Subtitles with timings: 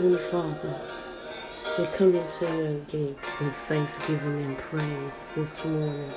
[0.00, 0.80] Heavenly Father,
[1.78, 6.10] we come into your gates with thanksgiving and praise this morning.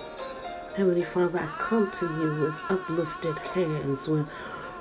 [0.78, 4.26] Heavenly Father, I come to you with uplifted hands, with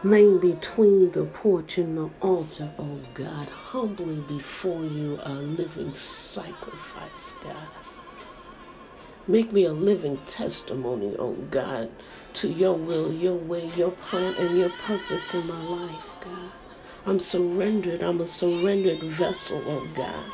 [0.04, 7.34] laying between the porch and the altar, oh God, humbly before you, a living sacrifice,
[7.42, 7.68] God.
[9.26, 11.90] Make me a living testimony, oh God,
[12.34, 16.61] to your will, your way, your plan, and your purpose in my life, God.
[17.04, 18.02] I'm surrendered.
[18.02, 20.30] I'm a surrendered vessel, oh God.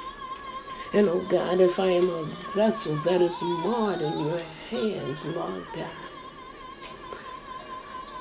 [0.93, 5.65] And oh God, if I am a vessel that is marred in your hands, Lord
[5.75, 5.91] God,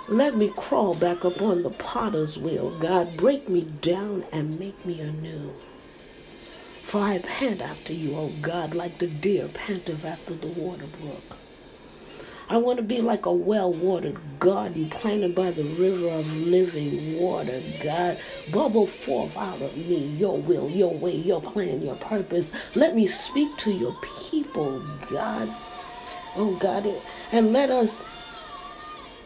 [0.09, 2.77] let me crawl back upon the potter's wheel.
[2.79, 5.53] God, break me down and make me anew.
[6.83, 11.37] For I pant after you, O God, like the deer panteth after the water brook.
[12.49, 17.19] I want to be like a well watered garden planted by the river of living
[17.19, 18.19] water, God.
[18.51, 22.49] Bubble forth out of me your will, your way, your plan, your purpose.
[22.73, 23.97] Let me speak to your
[24.29, 25.53] people, God.
[26.37, 26.87] Oh, God,
[27.33, 28.05] and let us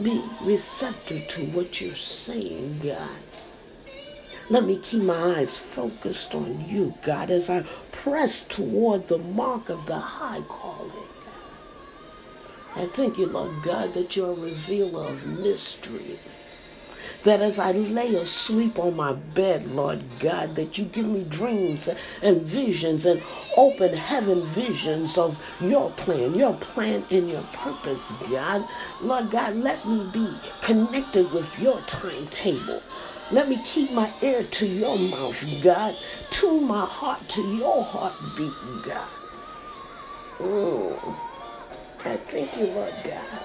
[0.01, 3.09] be receptive to what you're saying, God.
[4.49, 9.69] Let me keep my eyes focused on you, God, as I press toward the mark
[9.69, 11.07] of the high calling.
[12.81, 16.57] I thank you, Lord God, that you're a revealer of mysteries.
[17.21, 21.87] That as I lay asleep on my bed, Lord God, that you give me dreams
[22.23, 23.21] and visions and
[23.55, 28.67] open heaven visions of your plan, your plan and your purpose, God.
[28.99, 30.33] Lord God, let me be
[30.63, 32.81] connected with your timetable.
[33.29, 35.95] Let me keep my ear to your mouth, God.
[36.31, 39.07] Tune my heart to your heartbeat, God.
[40.39, 41.30] Mm.
[42.03, 43.39] I thank you, Lord God.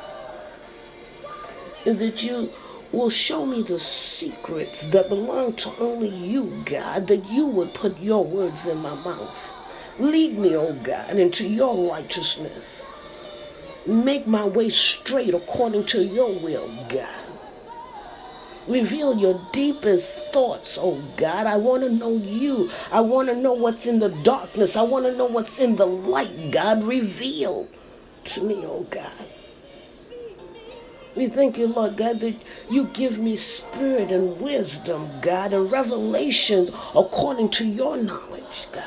[1.84, 2.50] And that you
[2.92, 7.98] will show me the secrets that belong to only you, God, that you would put
[8.00, 9.52] your words in my mouth.
[9.98, 12.84] Lead me, O oh God, into your righteousness.
[13.86, 17.20] Make my way straight according to your will, God.
[18.66, 21.46] Reveal your deepest thoughts, oh God.
[21.46, 22.68] I want to know you.
[22.90, 24.74] I want to know what's in the darkness.
[24.74, 26.82] I want to know what's in the light, God.
[26.82, 27.68] Reveal
[28.26, 29.12] to me, oh God.
[31.14, 32.36] We thank you, Lord God, that
[32.68, 38.84] you give me spirit and wisdom, God, and revelations according to your knowledge, God.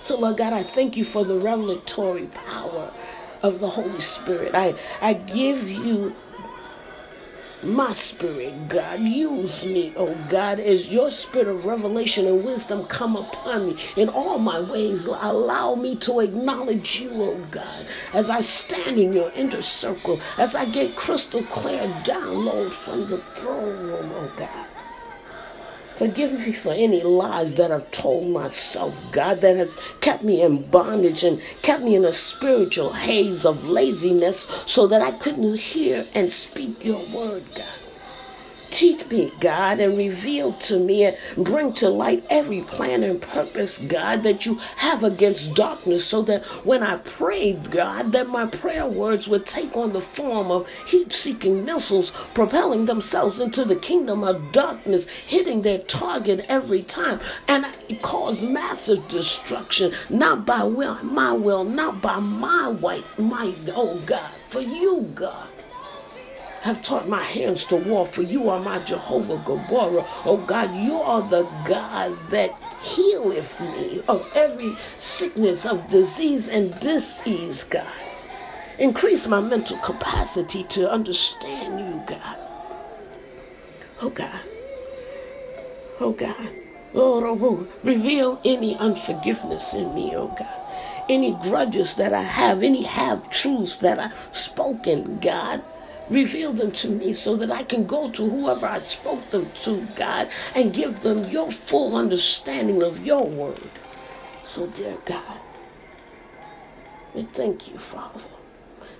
[0.00, 2.90] So, Lord God, I thank you for the revelatory power
[3.42, 4.54] of the Holy Spirit.
[4.54, 6.14] I, I give you
[7.62, 9.00] my spirit, God.
[9.00, 14.08] Use me, oh God, as your spirit of revelation and wisdom come upon me in
[14.08, 15.06] all my ways.
[15.06, 20.54] Allow me to acknowledge you, oh God, as I stand in your inner circle, as
[20.54, 24.66] I get crystal clear download from the throne room, oh God.
[26.00, 30.62] Forgive me for any lies that I've told myself, God, that has kept me in
[30.70, 36.06] bondage and kept me in a spiritual haze of laziness so that I couldn't hear
[36.14, 37.89] and speak your word, God.
[38.80, 43.76] Teach me, God, and reveal to me and bring to light every plan and purpose,
[43.76, 48.86] God, that you have against darkness so that when I prayed, God, that my prayer
[48.86, 54.24] words would take on the form of heat seeking missiles propelling themselves into the kingdom
[54.24, 57.66] of darkness, hitting their target every time, and
[58.00, 64.32] cause massive destruction, not by will, my will, not by my white might, oh God,
[64.48, 65.49] for you, God
[66.60, 70.06] have taught my hands to war, for you are my Jehovah Gabora.
[70.24, 76.78] Oh God, you are the God that healeth me of every sickness, of disease and
[76.80, 77.86] disease, God.
[78.78, 82.36] Increase my mental capacity to understand you, God.
[84.02, 84.40] Oh God.
[86.00, 86.50] Oh God.
[86.92, 90.60] Lord, oh, oh, reveal any unforgiveness in me, oh God
[91.10, 95.60] any grudges that I have, any half truths that I've spoken, God.
[96.10, 99.86] Reveal them to me so that I can go to whoever I spoke them to,
[99.94, 103.70] God, and give them your full understanding of your word.
[104.42, 105.38] So, dear God,
[107.14, 108.24] we thank you, Father,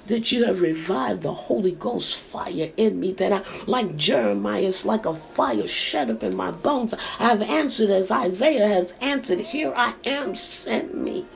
[0.07, 4.85] that you have revived the Holy Ghost fire in me, that I, like Jeremiah, it's
[4.85, 6.95] like a fire shut up in my bones.
[7.19, 11.27] I have answered as Isaiah has answered, Here I am, send me.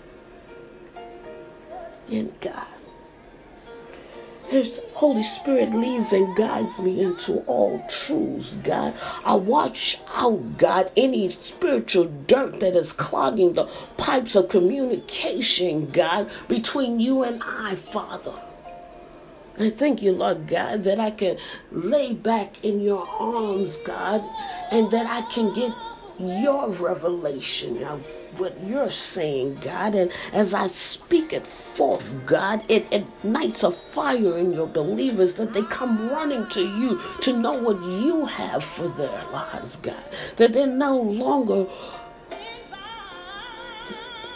[2.08, 2.73] In God.
[4.48, 8.94] His Holy Spirit leads and guides me into all truths, God.
[9.24, 13.64] I watch out, God, any spiritual dirt that is clogging the
[13.96, 18.40] pipes of communication, God, between you and I, Father.
[19.58, 21.38] I thank you, Lord God, that I can
[21.70, 24.24] lay back in your arms, God,
[24.70, 25.72] and that I can get
[26.18, 28.00] your revelation, now
[28.38, 29.94] what you're saying, God.
[29.94, 35.52] And as I speak it forth, God, it ignites a fire in your believers that
[35.52, 40.02] they come running to you to know what you have for their lives, God.
[40.36, 41.66] That they're no longer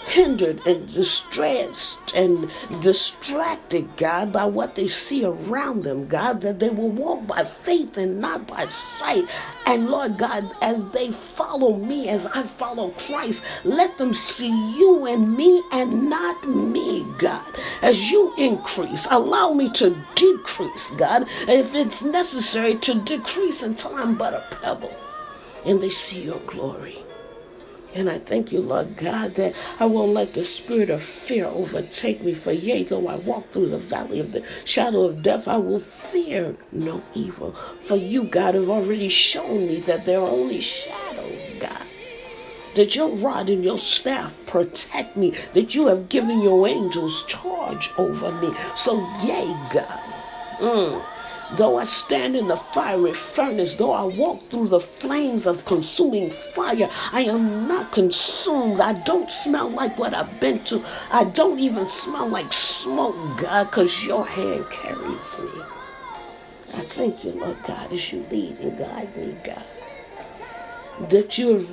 [0.09, 2.51] hindered and distressed and
[2.81, 7.97] distracted, God, by what they see around them, God, that they will walk by faith
[7.97, 9.25] and not by sight.
[9.67, 15.07] And Lord God, as they follow me, as I follow Christ, let them see you
[15.07, 17.45] and me and not me, God.
[17.83, 24.17] As you increase, allow me to decrease, God, if it's necessary to decrease until I'm
[24.17, 24.97] but a pebble
[25.65, 26.99] and they see your glory.
[27.99, 32.23] And I thank you, Lord God, that I won't let the spirit of fear overtake
[32.23, 32.33] me.
[32.33, 35.81] For yea, though I walk through the valley of the shadow of death, I will
[35.81, 37.57] fear no evil.
[37.81, 41.87] For you, God, have already shown me that there are only shadows, God.
[42.77, 47.91] That your rod and your staff protect me, that you have given your angels charge
[47.99, 48.55] over me.
[48.77, 50.01] So, yea, God.
[50.61, 51.05] Mm.
[51.53, 56.31] Though I stand in the fiery furnace, though I walk through the flames of consuming
[56.31, 58.81] fire, I am not consumed.
[58.81, 60.85] I don't smell like what I've been to.
[61.11, 65.63] I don't even smell like smoke, God, because your hand carries me.
[66.75, 69.65] I thank you, Lord God, as you lead and guide me, God,
[71.09, 71.69] that you have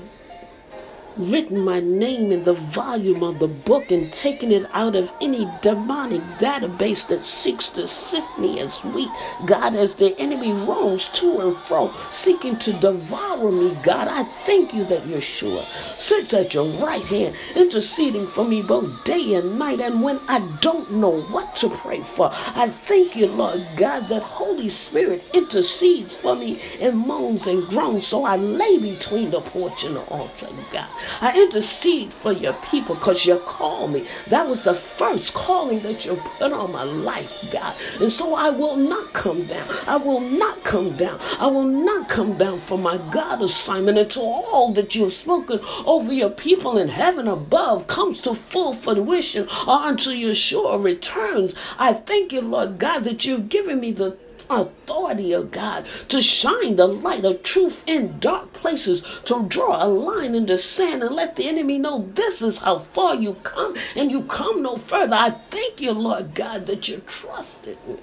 [1.17, 5.47] written my name in the volume of the book and taken it out of any
[5.62, 9.09] demonic database that seeks to sift me as wheat.
[9.45, 14.73] God, as the enemy roams to and fro, seeking to devour me, God, I thank
[14.73, 15.65] you that Yeshua.
[15.97, 19.81] sits at your right hand, interceding for me both day and night.
[19.81, 24.21] And when I don't know what to pray for, I thank you, Lord God, that
[24.23, 28.07] Holy Spirit intercedes for me in moans and groans.
[28.07, 30.89] So I lay between the porch and the altar, God.
[31.22, 34.06] I intercede for your people because you call me.
[34.28, 37.75] That was the first calling that you put on my life, God.
[38.00, 39.68] And so I will not come down.
[39.88, 41.19] I will not come down.
[41.40, 45.60] I will not come down for my God assignment until all that you have spoken
[45.86, 51.56] over your people in heaven above comes to full fruition or until Yeshua returns.
[51.78, 54.18] I thank you, Lord God, that you've given me the
[54.50, 59.88] authority of God to shine the light of truth in dark places, to draw a
[59.88, 63.75] line in the sand and let the enemy know this is how far you come
[63.95, 65.15] and you come no further.
[65.15, 68.00] I thank you, Lord God, that you trusted me.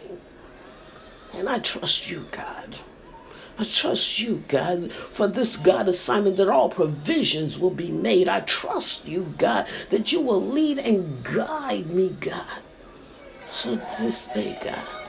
[1.35, 2.79] And I trust you, God.
[3.59, 8.29] I trust you, God, for this God assignment that all provisions will be made.
[8.29, 12.63] I trust you, God, that you will lead and guide me, God.
[13.51, 15.02] So this day, God,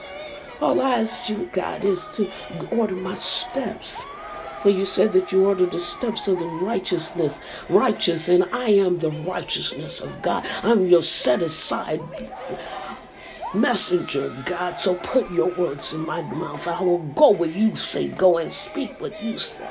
[0.61, 2.29] all I ask you, God, is to
[2.71, 4.03] order my steps.
[4.61, 8.99] For you said that you order the steps of the righteousness, righteous, and I am
[8.99, 10.45] the righteousness of God.
[10.63, 11.99] I'm your set aside
[13.53, 14.79] messenger, God.
[14.79, 16.67] So put your words in my mouth.
[16.67, 19.69] I will go where you say go and speak what you say.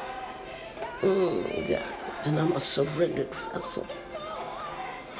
[1.00, 1.94] Mm, God.
[2.24, 3.86] And I'm a surrendered vessel.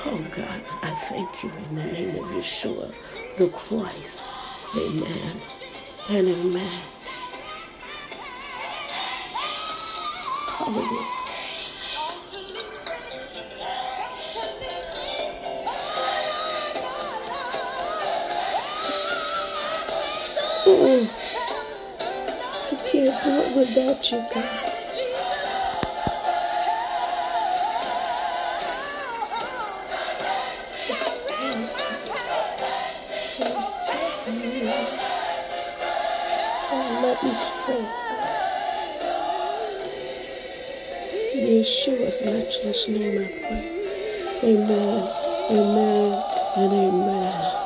[0.05, 2.93] Oh, God, I thank you in the name of Yeshua,
[3.39, 4.29] the Christ.
[4.75, 5.41] Amen
[6.09, 6.83] and amen.
[10.47, 11.07] Hallelujah.
[20.65, 21.11] Mm.
[22.71, 24.82] I can't do it without you, God.
[37.23, 37.93] Me strength.
[41.35, 44.51] In Yeshua's matchless name I pray.
[44.51, 45.09] Amen,
[45.51, 46.25] amen,
[46.57, 47.62] and amen.